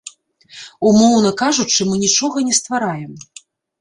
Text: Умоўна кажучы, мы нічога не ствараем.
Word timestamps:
Умоўна 0.91 1.31
кажучы, 1.41 1.87
мы 1.91 1.95
нічога 2.05 2.37
не 2.49 2.59
ствараем. 2.61 3.11